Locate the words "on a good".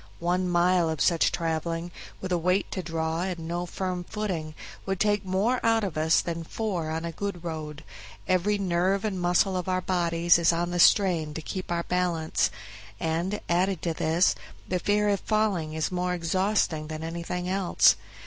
6.89-7.43